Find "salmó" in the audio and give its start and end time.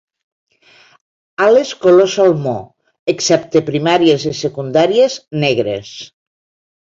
2.13-2.55